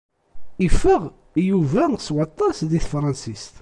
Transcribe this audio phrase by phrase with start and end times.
[0.67, 1.01] Ifeɣ
[1.49, 3.53] Yuba s waṭas di tefransist.